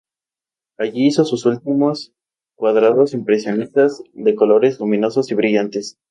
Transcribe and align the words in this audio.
Allí 0.79 1.05
hizo 1.05 1.25
sus 1.25 1.45
últimos 1.45 2.11
cuadros 2.57 3.13
impresionistas 3.13 4.01
de 4.13 4.33
colores 4.33 4.79
luminosos 4.79 5.29
y 5.29 5.35
brillantes. 5.35 5.99